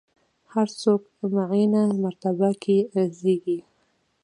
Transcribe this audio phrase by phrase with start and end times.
[0.53, 1.01] هر څوک
[1.33, 2.77] معینه مرتبه کې
[3.19, 3.59] زېږي.